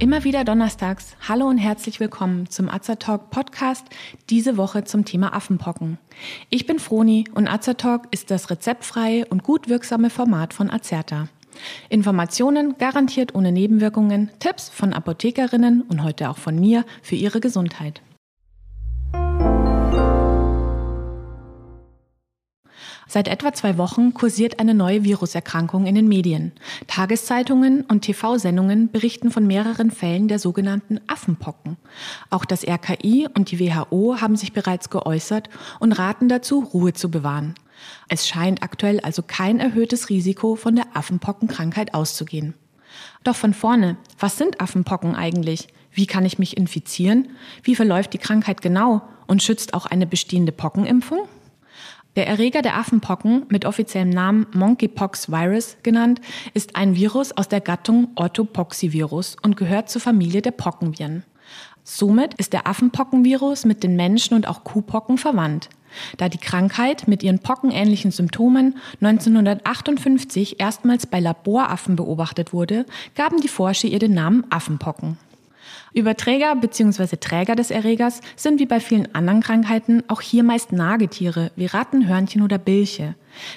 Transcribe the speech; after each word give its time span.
Immer 0.00 0.22
wieder 0.22 0.44
donnerstags. 0.44 1.16
Hallo 1.28 1.48
und 1.48 1.58
herzlich 1.58 1.98
willkommen 1.98 2.48
zum 2.48 2.68
Azertalk 2.68 3.30
Podcast, 3.30 3.84
diese 4.30 4.56
Woche 4.56 4.84
zum 4.84 5.04
Thema 5.04 5.34
Affenpocken. 5.34 5.98
Ich 6.50 6.66
bin 6.66 6.78
Froni 6.78 7.24
und 7.34 7.48
Azertalk 7.48 8.06
ist 8.12 8.30
das 8.30 8.48
rezeptfreie 8.48 9.26
und 9.26 9.42
gut 9.42 9.68
wirksame 9.68 10.08
Format 10.08 10.54
von 10.54 10.70
Azerta. 10.70 11.26
Informationen 11.88 12.78
garantiert 12.78 13.34
ohne 13.34 13.50
Nebenwirkungen, 13.50 14.30
Tipps 14.38 14.68
von 14.68 14.92
Apothekerinnen 14.92 15.82
und 15.82 16.04
heute 16.04 16.30
auch 16.30 16.38
von 16.38 16.60
mir 16.60 16.84
für 17.02 17.16
Ihre 17.16 17.40
Gesundheit. 17.40 18.00
Seit 23.10 23.26
etwa 23.26 23.54
zwei 23.54 23.78
Wochen 23.78 24.12
kursiert 24.12 24.60
eine 24.60 24.74
neue 24.74 25.02
Viruserkrankung 25.02 25.86
in 25.86 25.94
den 25.94 26.08
Medien. 26.08 26.52
Tageszeitungen 26.88 27.80
und 27.86 28.02
TV-Sendungen 28.02 28.90
berichten 28.90 29.30
von 29.30 29.46
mehreren 29.46 29.90
Fällen 29.90 30.28
der 30.28 30.38
sogenannten 30.38 31.00
Affenpocken. 31.06 31.78
Auch 32.28 32.44
das 32.44 32.68
RKI 32.68 33.26
und 33.34 33.50
die 33.50 33.60
WHO 33.60 34.20
haben 34.20 34.36
sich 34.36 34.52
bereits 34.52 34.90
geäußert 34.90 35.48
und 35.80 35.92
raten 35.92 36.28
dazu, 36.28 36.60
Ruhe 36.60 36.92
zu 36.92 37.10
bewahren. 37.10 37.54
Es 38.08 38.28
scheint 38.28 38.62
aktuell 38.62 39.00
also 39.00 39.22
kein 39.26 39.58
erhöhtes 39.58 40.10
Risiko 40.10 40.54
von 40.54 40.76
der 40.76 40.84
Affenpockenkrankheit 40.94 41.94
auszugehen. 41.94 42.52
Doch 43.24 43.36
von 43.36 43.54
vorne, 43.54 43.96
was 44.18 44.36
sind 44.36 44.60
Affenpocken 44.60 45.14
eigentlich? 45.14 45.68
Wie 45.92 46.06
kann 46.06 46.26
ich 46.26 46.38
mich 46.38 46.58
infizieren? 46.58 47.28
Wie 47.62 47.74
verläuft 47.74 48.12
die 48.12 48.18
Krankheit 48.18 48.60
genau? 48.60 49.00
Und 49.26 49.42
schützt 49.42 49.72
auch 49.72 49.86
eine 49.86 50.06
bestehende 50.06 50.52
Pockenimpfung? 50.52 51.20
Der 52.18 52.26
Erreger 52.26 52.62
der 52.62 52.76
Affenpocken, 52.76 53.46
mit 53.48 53.64
offiziellem 53.64 54.10
Namen 54.10 54.48
Monkeypox 54.52 55.30
Virus 55.30 55.76
genannt, 55.84 56.20
ist 56.52 56.74
ein 56.74 56.96
Virus 56.96 57.30
aus 57.30 57.46
der 57.46 57.60
Gattung 57.60 58.08
Orthopoxyvirus 58.16 59.36
und 59.40 59.56
gehört 59.56 59.88
zur 59.88 60.00
Familie 60.00 60.42
der 60.42 60.50
Pockenviren. 60.50 61.22
Somit 61.84 62.34
ist 62.34 62.54
der 62.54 62.66
Affenpockenvirus 62.66 63.66
mit 63.66 63.84
den 63.84 63.94
Menschen 63.94 64.34
und 64.34 64.48
auch 64.48 64.64
Kuhpocken 64.64 65.16
verwandt. 65.16 65.68
Da 66.16 66.28
die 66.28 66.38
Krankheit 66.38 67.06
mit 67.06 67.22
ihren 67.22 67.38
pockenähnlichen 67.38 68.10
Symptomen 68.10 68.78
1958 69.00 70.58
erstmals 70.58 71.06
bei 71.06 71.20
Laboraffen 71.20 71.94
beobachtet 71.94 72.52
wurde, 72.52 72.84
gaben 73.14 73.40
die 73.40 73.46
Forscher 73.46 73.86
ihr 73.86 74.00
den 74.00 74.14
Namen 74.14 74.44
Affenpocken. 74.50 75.18
Überträger 75.94 76.54
bzw. 76.56 77.16
Träger 77.16 77.56
des 77.56 77.70
Erregers 77.70 78.20
sind 78.36 78.60
wie 78.60 78.66
bei 78.66 78.80
vielen 78.80 79.14
anderen 79.14 79.42
Krankheiten 79.42 80.02
auch 80.08 80.20
hier 80.20 80.42
meist 80.42 80.72
Nagetiere 80.72 81.50
wie 81.56 81.66
Ratten, 81.66 82.06
Hörnchen 82.06 82.42
oder 82.42 82.58
Bilche. 82.58 83.14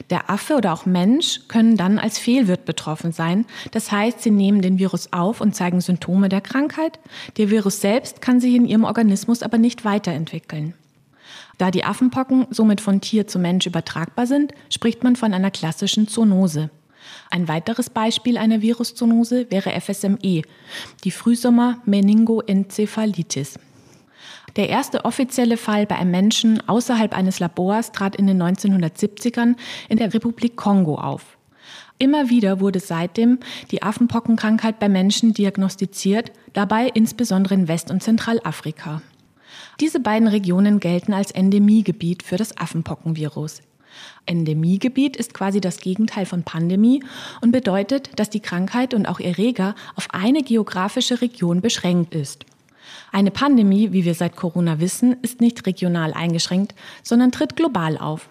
Der 0.10 0.30
Affe 0.30 0.56
oder 0.56 0.74
auch 0.74 0.86
Mensch 0.86 1.42
können 1.48 1.78
dann 1.78 2.00
als 2.00 2.20
Fehlwirt 2.20 2.66
betroffen 2.66 3.12
sein. 3.12 3.46
Das 3.72 3.92
heißt, 3.92 4.22
sie 4.22 4.32
nehmen 4.32 4.62
den 4.62 4.80
Virus 4.80 5.12
auf 5.12 5.42
und 5.42 5.56
zeigen 5.56 5.82
Symptome 5.82 6.30
der 6.30 6.42
Krankheit. 6.42 7.00
Der 7.38 7.50
Virus 7.50 7.82
selbst 7.82 8.22
kann 8.22 8.40
sich 8.40 8.54
in 8.54 8.68
ihrem 8.68 8.84
Organismus 8.84 9.44
aber 9.44 9.58
nicht 9.58 9.84
weiterentwickeln. 9.86 10.74
Da 11.58 11.70
die 11.70 11.84
Affenpocken 11.84 12.48
somit 12.50 12.82
von 12.82 13.02
Tier 13.02 13.28
zu 13.28 13.38
Mensch 13.38 13.66
übertragbar 13.66 14.26
sind, 14.26 14.54
spricht 14.70 15.04
man 15.04 15.16
von 15.16 15.34
einer 15.34 15.52
klassischen 15.52 16.08
Zoonose. 16.08 16.70
Ein 17.30 17.48
weiteres 17.48 17.90
Beispiel 17.90 18.38
einer 18.38 18.62
Viruszoonose 18.62 19.50
wäre 19.50 19.72
FSME, 19.80 20.42
die 21.04 21.12
Frühsommer-Meningoenzephalitis. 21.12 23.58
Der 24.56 24.70
erste 24.70 25.06
offizielle 25.06 25.58
Fall 25.58 25.86
bei 25.86 25.96
einem 25.96 26.12
Menschen 26.12 26.68
außerhalb 26.68 27.16
eines 27.16 27.40
Labors 27.40 27.94
trat 27.94 28.16
in 28.16 28.28
den 28.28 28.42
1970ern 28.42 29.56
in 29.88 29.98
der 29.98 30.14
Republik 30.14 30.56
Kongo 30.56 30.96
auf. 30.96 31.38
Immer 32.00 32.30
wieder 32.30 32.60
wurde 32.60 32.80
seitdem 32.80 33.40
die 33.70 33.84
Affenpockenkrankheit 33.84 34.80
bei 34.80 34.90
Menschen 34.90 35.34
diagnostiziert, 35.34 36.32
dabei 36.54 36.88
insbesondere 36.88 37.54
in 37.54 37.68
West- 37.68 37.92
und 37.92 38.02
Zentralafrika. 38.02 39.04
Diese 39.80 40.00
beiden 40.00 40.28
Regionen 40.28 40.80
gelten 40.80 41.14
als 41.14 41.32
Endemiegebiet 41.32 42.24
für 42.24 42.38
das 42.38 42.58
Affenpockenvirus. 42.58 43.62
Endemiegebiet 44.26 45.18
ist 45.18 45.34
quasi 45.34 45.62
das 45.62 45.80
Gegenteil 45.80 46.26
von 46.26 46.44
Pandemie 46.44 47.04
und 47.42 47.52
bedeutet, 47.52 48.12
dass 48.18 48.30
die 48.30 48.40
Krankheit 48.40 48.94
und 48.94 49.08
auch 49.08 49.20
Erreger 49.20 49.76
auf 49.96 50.08
eine 50.12 50.44
geografische 50.44 51.22
Region 51.22 51.62
beschränkt 51.62 52.16
ist. 52.16 52.46
Eine 53.12 53.32
Pandemie, 53.32 53.92
wie 53.92 54.06
wir 54.06 54.16
seit 54.16 54.36
Corona 54.36 54.80
wissen, 54.80 55.18
ist 55.22 55.42
nicht 55.42 55.66
regional 55.66 56.14
eingeschränkt, 56.14 56.76
sondern 57.04 57.32
tritt 57.32 57.56
global 57.56 57.98
auf. 57.98 58.30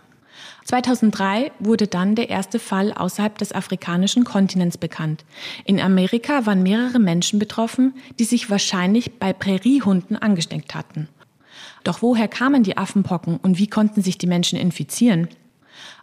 2003 0.65 1.53
wurde 1.59 1.87
dann 1.87 2.15
der 2.15 2.31
erste 2.31 2.59
Fall 2.59 2.92
außerhalb 2.92 3.37
des 3.38 3.53
afrikanischen 3.53 4.25
Kontinents 4.25 4.78
bekannt. 4.78 5.25
In 5.65 5.81
Amerika 5.81 6.47
waren 6.47 6.62
mehrere 6.62 6.98
Menschen 6.98 7.38
betroffen, 7.38 7.94
die 8.19 8.25
sich 8.25 8.50
wahrscheinlich 8.50 9.19
bei 9.19 9.32
Präriehunden 9.32 10.16
angesteckt 10.16 10.75
hatten. 10.75 11.09
Doch 11.84 12.03
woher 12.03 12.28
kamen 12.28 12.62
die 12.62 12.77
Affenpocken 12.77 13.38
und 13.38 13.59
wie 13.59 13.66
konnten 13.66 14.03
sich 14.03 14.19
die 14.19 14.27
Menschen 14.27 14.59
infizieren? 14.59 15.28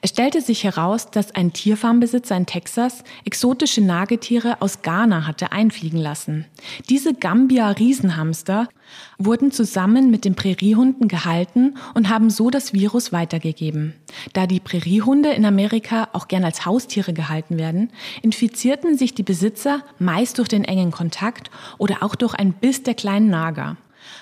Es 0.02 0.12
stellte 0.12 0.42
sich 0.42 0.64
heraus, 0.64 1.10
dass 1.10 1.34
ein 1.34 1.54
Tierfarmbesitzer 1.54 2.38
in 2.38 2.46
Texas 2.46 3.04
exotische 3.26 3.82
Nagetiere 3.82 4.62
aus 4.62 4.82
Ghana 4.82 5.26
hatte 5.26 5.52
einfliegen 5.52 6.00
lassen. 6.00 6.46
Diese 6.90 7.14
Gambia-Riesenhamster 7.14 8.70
wurden 9.18 9.52
zusammen 9.52 10.12
mit 10.12 10.24
den 10.24 10.36
Präriehunden 10.36 11.08
gehalten 11.08 11.76
und 11.94 12.10
haben 12.10 12.30
so 12.30 12.50
das 12.50 12.74
Virus 12.74 13.12
weitergegeben. 13.12 13.94
Da 14.34 14.48
die 14.48 14.60
Präriehunde 14.60 15.32
in 15.32 15.46
Amerika 15.46 16.10
auch 16.14 16.28
gern 16.28 16.44
als 16.44 16.66
Haustiere 16.66 17.14
gehalten 17.14 17.58
werden, 17.58 17.92
infizierten 18.22 18.98
sich 18.98 19.14
die 19.14 19.24
Besitzer 19.24 19.82
meist 20.00 20.38
durch 20.38 20.48
den 20.48 20.64
engen 20.64 20.92
Kontakt 20.92 21.50
oder 21.78 22.04
auch 22.04 22.16
durch 22.16 22.36
ein 22.36 22.54
Biss 22.54 22.84
der 22.84 22.94
kleinen 22.94 23.30
Nager. 23.30 23.78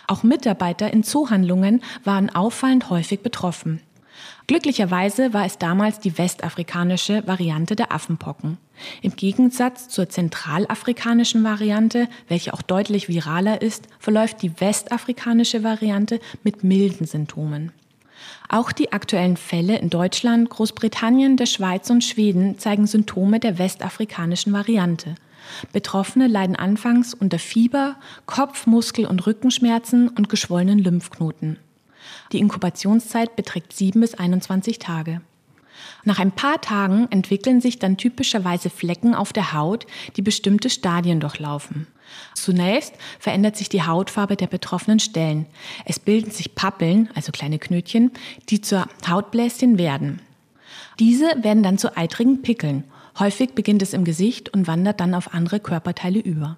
Auch 0.07 0.23
Mitarbeiter 0.23 0.91
in 0.91 1.03
Zoohandlungen 1.03 1.81
waren 2.03 2.33
auffallend 2.33 2.89
häufig 2.89 3.21
betroffen. 3.21 3.81
Glücklicherweise 4.47 5.33
war 5.33 5.45
es 5.45 5.57
damals 5.57 5.99
die 5.99 6.17
westafrikanische 6.19 7.25
Variante 7.25 7.75
der 7.75 7.91
Affenpocken. 7.91 8.59
Im 9.01 9.15
Gegensatz 9.15 9.89
zur 9.89 10.07
zentralafrikanischen 10.07 11.43
Variante, 11.43 12.07
welche 12.27 12.53
auch 12.53 12.61
deutlich 12.61 13.07
viraler 13.07 13.63
ist, 13.63 13.87
verläuft 13.97 14.43
die 14.43 14.59
westafrikanische 14.59 15.63
Variante 15.63 16.19
mit 16.43 16.63
milden 16.63 17.07
Symptomen. 17.07 17.71
Auch 18.47 18.71
die 18.71 18.91
aktuellen 18.93 19.37
Fälle 19.37 19.79
in 19.79 19.89
Deutschland, 19.89 20.49
Großbritannien, 20.51 21.37
der 21.37 21.47
Schweiz 21.47 21.89
und 21.89 22.03
Schweden 22.03 22.59
zeigen 22.59 22.85
Symptome 22.85 23.39
der 23.39 23.57
westafrikanischen 23.57 24.53
Variante. 24.53 25.15
Betroffene 25.73 26.27
leiden 26.27 26.55
anfangs 26.55 27.13
unter 27.13 27.39
Fieber, 27.39 27.95
Kopf-, 28.25 28.67
Muskel- 28.67 29.07
und 29.07 29.25
Rückenschmerzen 29.25 30.09
und 30.09 30.29
geschwollenen 30.29 30.79
Lymphknoten. 30.79 31.57
Die 32.31 32.39
Inkubationszeit 32.39 33.35
beträgt 33.35 33.73
7 33.73 34.01
bis 34.01 34.13
21 34.13 34.79
Tage. 34.79 35.21
Nach 36.03 36.19
ein 36.19 36.31
paar 36.31 36.61
Tagen 36.61 37.07
entwickeln 37.09 37.61
sich 37.61 37.79
dann 37.79 37.97
typischerweise 37.97 38.69
Flecken 38.69 39.15
auf 39.15 39.33
der 39.33 39.53
Haut, 39.53 39.85
die 40.15 40.21
bestimmte 40.21 40.69
Stadien 40.69 41.19
durchlaufen. 41.19 41.87
Zunächst 42.33 42.93
verändert 43.19 43.57
sich 43.57 43.69
die 43.69 43.83
Hautfarbe 43.83 44.35
der 44.35 44.47
betroffenen 44.47 44.99
Stellen. 44.99 45.47
Es 45.85 45.99
bilden 45.99 46.31
sich 46.31 46.55
Pappeln, 46.55 47.09
also 47.15 47.31
kleine 47.31 47.59
Knötchen, 47.59 48.11
die 48.49 48.61
zur 48.61 48.87
Hautbläschen 49.07 49.77
werden. 49.77 50.21
Diese 50.99 51.25
werden 51.41 51.63
dann 51.63 51.77
zu 51.77 51.97
eitrigen 51.97 52.41
Pickeln. 52.41 52.83
Häufig 53.19 53.53
beginnt 53.53 53.81
es 53.81 53.93
im 53.93 54.03
Gesicht 54.03 54.53
und 54.53 54.67
wandert 54.67 54.99
dann 54.99 55.13
auf 55.13 55.33
andere 55.33 55.59
Körperteile 55.59 56.19
über. 56.19 56.57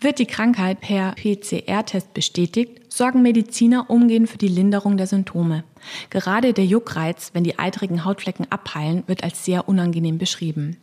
Wird 0.00 0.18
die 0.18 0.26
Krankheit 0.26 0.80
per 0.80 1.12
PCR-Test 1.12 2.14
bestätigt, 2.14 2.92
sorgen 2.92 3.22
Mediziner 3.22 3.90
umgehend 3.90 4.28
für 4.28 4.38
die 4.38 4.48
Linderung 4.48 4.96
der 4.96 5.06
Symptome. 5.06 5.64
Gerade 6.10 6.52
der 6.52 6.66
Juckreiz, 6.66 7.30
wenn 7.32 7.44
die 7.44 7.58
eitrigen 7.58 8.04
Hautflecken 8.04 8.50
abheilen, 8.50 9.04
wird 9.06 9.24
als 9.24 9.44
sehr 9.44 9.68
unangenehm 9.68 10.18
beschrieben. 10.18 10.76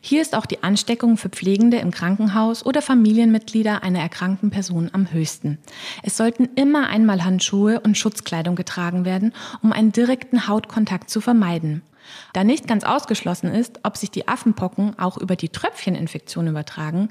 Hier 0.00 0.22
ist 0.22 0.34
auch 0.34 0.46
die 0.46 0.62
Ansteckung 0.62 1.16
für 1.16 1.28
Pflegende 1.28 1.78
im 1.78 1.90
Krankenhaus 1.90 2.64
oder 2.64 2.80
Familienmitglieder 2.80 3.82
einer 3.82 4.00
erkrankten 4.00 4.50
Person 4.50 4.90
am 4.92 5.12
höchsten. 5.12 5.58
Es 6.02 6.16
sollten 6.16 6.48
immer 6.54 6.88
einmal 6.88 7.24
Handschuhe 7.24 7.80
und 7.80 7.98
Schutzkleidung 7.98 8.56
getragen 8.56 9.04
werden, 9.04 9.34
um 9.62 9.72
einen 9.72 9.92
direkten 9.92 10.48
Hautkontakt 10.48 11.10
zu 11.10 11.20
vermeiden. 11.20 11.82
Da 12.32 12.44
nicht 12.44 12.68
ganz 12.68 12.84
ausgeschlossen 12.84 13.52
ist, 13.52 13.80
ob 13.82 13.96
sich 13.96 14.10
die 14.10 14.28
Affenpocken 14.28 14.98
auch 14.98 15.18
über 15.18 15.36
die 15.36 15.48
Tröpfcheninfektion 15.48 16.46
übertragen, 16.46 17.08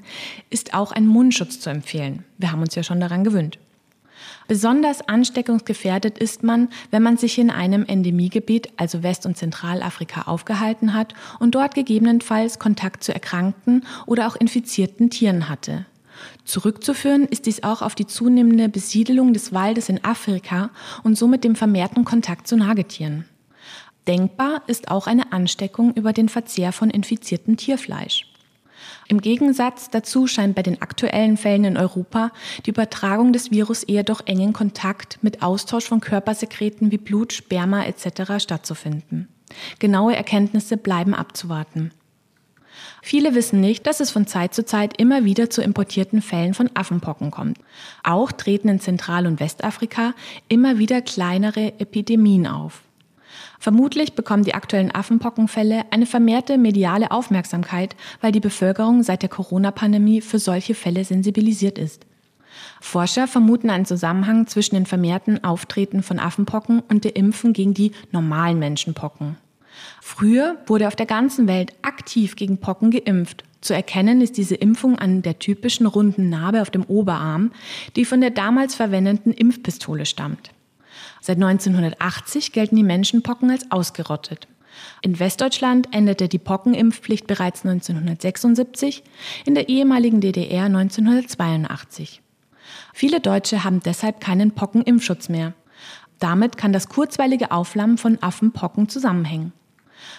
ist 0.50 0.74
auch 0.74 0.92
ein 0.92 1.06
Mundschutz 1.06 1.60
zu 1.60 1.70
empfehlen. 1.70 2.24
Wir 2.38 2.52
haben 2.52 2.62
uns 2.62 2.74
ja 2.74 2.82
schon 2.82 3.00
daran 3.00 3.24
gewöhnt. 3.24 3.58
Besonders 4.48 5.06
ansteckungsgefährdet 5.08 6.18
ist 6.18 6.42
man, 6.42 6.68
wenn 6.90 7.02
man 7.02 7.16
sich 7.16 7.38
in 7.38 7.50
einem 7.50 7.84
Endemiegebiet, 7.84 8.70
also 8.76 9.02
West- 9.02 9.26
und 9.26 9.36
Zentralafrika, 9.36 10.22
aufgehalten 10.22 10.94
hat 10.94 11.14
und 11.38 11.54
dort 11.54 11.74
gegebenenfalls 11.74 12.58
Kontakt 12.58 13.02
zu 13.02 13.12
erkrankten 13.12 13.84
oder 14.06 14.26
auch 14.26 14.36
infizierten 14.36 15.10
Tieren 15.10 15.48
hatte. 15.48 15.86
Zurückzuführen 16.44 17.26
ist 17.26 17.46
dies 17.46 17.62
auch 17.62 17.82
auf 17.82 17.94
die 17.94 18.06
zunehmende 18.06 18.68
Besiedelung 18.68 19.34
des 19.34 19.52
Waldes 19.52 19.88
in 19.88 20.02
Afrika 20.02 20.70
und 21.02 21.16
somit 21.16 21.44
dem 21.44 21.56
vermehrten 21.56 22.04
Kontakt 22.04 22.48
zu 22.48 22.56
Nagetieren. 22.56 23.26
Denkbar 24.06 24.62
ist 24.66 24.90
auch 24.90 25.06
eine 25.06 25.32
Ansteckung 25.32 25.92
über 25.94 26.12
den 26.12 26.28
Verzehr 26.28 26.72
von 26.72 26.90
infiziertem 26.90 27.56
Tierfleisch. 27.56 28.26
Im 29.08 29.20
Gegensatz 29.20 29.90
dazu 29.90 30.26
scheint 30.26 30.54
bei 30.54 30.62
den 30.62 30.82
aktuellen 30.82 31.36
Fällen 31.36 31.64
in 31.64 31.76
Europa 31.76 32.30
die 32.64 32.70
Übertragung 32.70 33.32
des 33.32 33.50
Virus 33.50 33.82
eher 33.82 34.04
durch 34.04 34.22
engen 34.26 34.52
Kontakt 34.52 35.18
mit 35.22 35.42
Austausch 35.42 35.86
von 35.86 36.00
Körpersekreten 36.00 36.90
wie 36.90 36.98
Blut, 36.98 37.32
Sperma 37.32 37.84
etc. 37.84 38.38
stattzufinden. 38.38 39.28
Genaue 39.78 40.16
Erkenntnisse 40.16 40.76
bleiben 40.76 41.14
abzuwarten. 41.14 41.92
Viele 43.02 43.34
wissen 43.34 43.60
nicht, 43.60 43.86
dass 43.86 44.00
es 44.00 44.10
von 44.10 44.26
Zeit 44.26 44.54
zu 44.54 44.64
Zeit 44.64 44.98
immer 44.98 45.24
wieder 45.24 45.48
zu 45.48 45.62
importierten 45.62 46.20
Fällen 46.20 46.54
von 46.54 46.70
Affenpocken 46.74 47.30
kommt. 47.30 47.58
Auch 48.02 48.32
treten 48.32 48.68
in 48.68 48.80
Zentral- 48.80 49.26
und 49.26 49.40
Westafrika 49.40 50.12
immer 50.48 50.78
wieder 50.78 51.00
kleinere 51.00 51.78
Epidemien 51.78 52.46
auf. 52.46 52.85
Vermutlich 53.58 54.14
bekommen 54.14 54.44
die 54.44 54.54
aktuellen 54.54 54.94
Affenpockenfälle 54.94 55.84
eine 55.90 56.06
vermehrte 56.06 56.58
mediale 56.58 57.10
Aufmerksamkeit, 57.10 57.96
weil 58.20 58.32
die 58.32 58.40
Bevölkerung 58.40 59.02
seit 59.02 59.22
der 59.22 59.28
Corona-Pandemie 59.28 60.20
für 60.20 60.38
solche 60.38 60.74
Fälle 60.74 61.04
sensibilisiert 61.04 61.78
ist. 61.78 62.06
Forscher 62.80 63.26
vermuten 63.26 63.70
einen 63.70 63.84
Zusammenhang 63.84 64.46
zwischen 64.46 64.76
dem 64.76 64.86
vermehrten 64.86 65.44
Auftreten 65.44 66.02
von 66.02 66.18
Affenpocken 66.18 66.80
und 66.88 67.04
der 67.04 67.16
Impfen 67.16 67.52
gegen 67.52 67.74
die 67.74 67.92
normalen 68.12 68.58
Menschenpocken. 68.58 69.36
Früher 70.00 70.56
wurde 70.66 70.88
auf 70.88 70.96
der 70.96 71.06
ganzen 71.06 71.48
Welt 71.48 71.72
aktiv 71.82 72.36
gegen 72.36 72.58
Pocken 72.58 72.90
geimpft. 72.90 73.44
Zu 73.60 73.74
erkennen 73.74 74.20
ist 74.20 74.36
diese 74.36 74.54
Impfung 74.54 74.98
an 74.98 75.22
der 75.22 75.38
typischen 75.38 75.86
runden 75.86 76.28
Narbe 76.28 76.62
auf 76.62 76.70
dem 76.70 76.84
Oberarm, 76.84 77.52
die 77.96 78.04
von 78.04 78.20
der 78.20 78.30
damals 78.30 78.74
verwendeten 78.74 79.32
Impfpistole 79.32 80.06
stammt. 80.06 80.50
Seit 81.26 81.42
1980 81.42 82.52
gelten 82.52 82.76
die 82.76 82.84
Menschenpocken 82.84 83.50
als 83.50 83.68
ausgerottet. 83.72 84.46
In 85.02 85.18
Westdeutschland 85.18 85.88
endete 85.90 86.28
die 86.28 86.38
Pockenimpfpflicht 86.38 87.26
bereits 87.26 87.64
1976, 87.64 89.02
in 89.44 89.56
der 89.56 89.68
ehemaligen 89.68 90.20
DDR 90.20 90.66
1982. 90.66 92.22
Viele 92.94 93.18
Deutsche 93.18 93.64
haben 93.64 93.80
deshalb 93.80 94.20
keinen 94.20 94.52
Pockenimpfschutz 94.52 95.28
mehr. 95.28 95.54
Damit 96.20 96.56
kann 96.56 96.72
das 96.72 96.88
kurzweilige 96.88 97.50
Aufflammen 97.50 97.98
von 97.98 98.22
Affenpocken 98.22 98.88
zusammenhängen. 98.88 99.52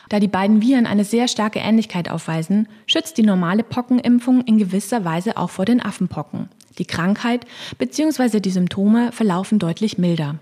Da 0.10 0.20
die 0.20 0.28
beiden 0.28 0.62
Viren 0.62 0.88
eine 0.88 1.06
sehr 1.06 1.30
starke 1.30 1.60
Ähnlichkeit 1.60 2.12
aufweisen, 2.12 2.68
schützt 2.86 3.18
die 3.18 3.24
normale 3.24 3.64
Pockenimpfung 3.64 4.42
in 4.42 4.58
gewisser 4.58 5.06
Weise 5.06 5.38
auch 5.38 5.52
vor 5.52 5.64
den 5.64 5.82
Affenpocken. 5.82 6.50
Die 6.80 6.86
Krankheit 6.86 7.46
bzw. 7.78 8.42
die 8.42 8.52
Symptome 8.52 9.14
verlaufen 9.14 9.58
deutlich 9.58 9.98
milder. 9.98 10.36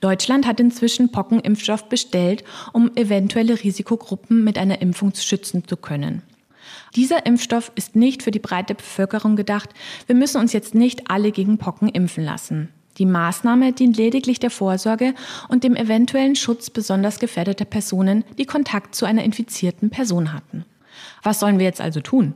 Deutschland 0.00 0.46
hat 0.46 0.60
inzwischen 0.60 1.10
Pockenimpfstoff 1.10 1.88
bestellt, 1.88 2.44
um 2.72 2.90
eventuelle 2.96 3.62
Risikogruppen 3.62 4.44
mit 4.44 4.58
einer 4.58 4.80
Impfung 4.82 5.12
schützen 5.14 5.66
zu 5.66 5.76
können. 5.76 6.22
Dieser 6.94 7.26
Impfstoff 7.26 7.72
ist 7.74 7.96
nicht 7.96 8.22
für 8.22 8.30
die 8.30 8.38
breite 8.38 8.74
Bevölkerung 8.74 9.36
gedacht. 9.36 9.70
Wir 10.06 10.16
müssen 10.16 10.40
uns 10.40 10.52
jetzt 10.52 10.74
nicht 10.74 11.10
alle 11.10 11.32
gegen 11.32 11.58
Pocken 11.58 11.88
impfen 11.88 12.24
lassen. 12.24 12.68
Die 12.98 13.06
Maßnahme 13.06 13.72
dient 13.72 13.96
lediglich 13.96 14.38
der 14.38 14.50
Vorsorge 14.50 15.14
und 15.48 15.64
dem 15.64 15.76
eventuellen 15.76 16.34
Schutz 16.34 16.70
besonders 16.70 17.18
gefährdeter 17.18 17.66
Personen, 17.66 18.24
die 18.38 18.46
Kontakt 18.46 18.94
zu 18.94 19.04
einer 19.04 19.24
infizierten 19.24 19.90
Person 19.90 20.32
hatten. 20.32 20.64
Was 21.22 21.40
sollen 21.40 21.58
wir 21.58 21.66
jetzt 21.66 21.80
also 21.80 22.00
tun? 22.00 22.32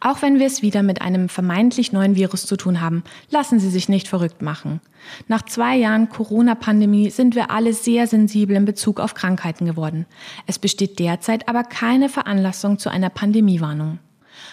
Auch 0.00 0.22
wenn 0.22 0.38
wir 0.38 0.46
es 0.46 0.62
wieder 0.62 0.82
mit 0.82 1.02
einem 1.02 1.28
vermeintlich 1.28 1.92
neuen 1.92 2.16
Virus 2.16 2.46
zu 2.46 2.56
tun 2.56 2.80
haben, 2.80 3.02
lassen 3.30 3.58
Sie 3.58 3.70
sich 3.70 3.88
nicht 3.88 4.08
verrückt 4.08 4.42
machen. 4.42 4.80
Nach 5.26 5.42
zwei 5.42 5.76
Jahren 5.76 6.08
Corona-Pandemie 6.08 7.10
sind 7.10 7.34
wir 7.34 7.50
alle 7.50 7.72
sehr 7.72 8.06
sensibel 8.06 8.56
in 8.56 8.64
Bezug 8.64 9.00
auf 9.00 9.14
Krankheiten 9.14 9.66
geworden. 9.66 10.06
Es 10.46 10.58
besteht 10.58 10.98
derzeit 10.98 11.48
aber 11.48 11.64
keine 11.64 12.08
Veranlassung 12.08 12.78
zu 12.78 12.90
einer 12.90 13.10
Pandemiewarnung. 13.10 13.98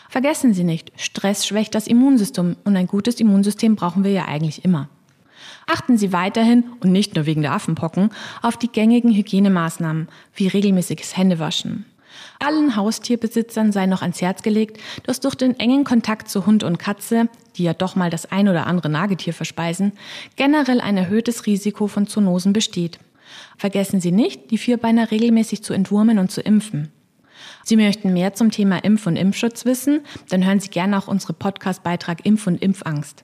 Vergessen 0.10 0.54
Sie 0.54 0.64
nicht, 0.64 0.92
Stress 0.96 1.46
schwächt 1.46 1.76
das 1.76 1.88
Immunsystem 1.88 2.58
und 2.64 2.76
ein 2.76 2.88
gutes 2.88 3.20
Immunsystem 3.20 3.76
brauchen 3.76 4.04
wir 4.04 4.12
ja 4.12 4.26
eigentlich 4.26 4.66
immer. 4.66 4.90
Achten 5.68 5.98
Sie 5.98 6.14
weiterhin, 6.14 6.64
und 6.80 6.92
nicht 6.92 7.16
nur 7.16 7.26
wegen 7.26 7.42
der 7.42 7.54
Affenpocken, 7.54 8.10
auf 8.42 8.58
die 8.58 8.72
gängigen 8.72 9.14
Hygienemaßnahmen 9.14 10.08
wie 10.36 10.48
regelmäßiges 10.48 11.18
Händewaschen. 11.18 11.86
Allen 12.40 12.76
Haustierbesitzern 12.76 13.72
sei 13.72 13.86
noch 13.86 14.02
ans 14.02 14.22
Herz 14.22 14.42
gelegt, 14.42 14.80
dass 15.04 15.20
durch 15.20 15.36
den 15.36 15.60
engen 15.60 15.84
Kontakt 15.84 16.30
zu 16.30 16.46
Hund 16.46 16.64
und 16.64 16.78
Katze, 16.78 17.30
die 17.56 17.64
ja 17.64 17.74
doch 17.74 17.96
mal 17.96 18.10
das 18.10 18.32
ein 18.32 18.48
oder 18.50 18.68
andere 18.68 18.90
Nagetier 18.90 19.34
verspeisen, 19.34 19.94
generell 20.36 20.82
ein 20.82 20.98
erhöhtes 20.98 21.46
Risiko 21.46 21.88
von 21.88 22.08
Zoonosen 22.08 22.54
besteht. 22.54 23.00
Vergessen 23.58 24.02
Sie 24.02 24.12
nicht, 24.12 24.52
die 24.52 24.58
Vierbeiner 24.58 25.12
regelmäßig 25.12 25.64
zu 25.64 25.74
entwurmen 25.74 26.20
und 26.20 26.32
zu 26.32 26.42
impfen. 26.42 26.92
Sie 27.64 27.76
möchten 27.76 28.14
mehr 28.14 28.34
zum 28.34 28.52
Thema 28.52 28.78
Impf- 28.84 29.08
und 29.08 29.16
Impfschutz 29.16 29.66
wissen? 29.66 30.02
Dann 30.30 30.46
hören 30.46 30.60
Sie 30.60 30.70
gerne 30.70 30.98
auch 30.98 31.08
unsere 31.08 31.34
Podcast-Beitrag 31.34 32.26
Impf- 32.26 32.48
und 32.48 32.62
Impfangst. 32.62 33.24